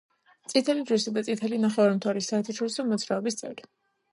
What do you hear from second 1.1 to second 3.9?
და წითელი ნახევარმთვარის საერთაშორისო მოძრაობის წევრი.